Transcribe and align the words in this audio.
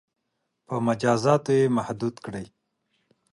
•په 0.67 0.75
مجازاتو 0.87 1.51
یې 1.59 1.65
محدود 1.77 2.15
کړئ. 2.25 2.45